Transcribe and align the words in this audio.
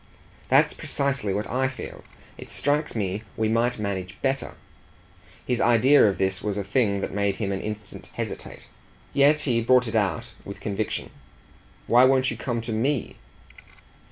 "That's 0.49 0.73
precisely 0.73 1.31
what 1.31 1.47
I 1.47 1.67
feel. 1.67 2.03
It 2.35 2.49
strikes 2.49 2.95
me 2.95 3.21
we 3.37 3.47
might 3.47 3.77
manage 3.77 4.19
better." 4.23 4.55
His 5.45 5.61
idea 5.61 6.07
of 6.07 6.17
this 6.17 6.41
was 6.41 6.57
a 6.57 6.63
thing 6.63 7.01
that 7.01 7.13
made 7.13 7.35
him 7.35 7.51
an 7.51 7.61
instant 7.61 8.09
hesitate; 8.13 8.67
yet 9.13 9.41
he 9.41 9.61
brought 9.61 9.87
it 9.87 9.93
out 9.93 10.31
with 10.43 10.59
conviction. 10.59 11.11
"Why 11.85 12.03
won't 12.05 12.31
you 12.31 12.35
come 12.37 12.61
to 12.61 12.71
ME?" 12.71 13.17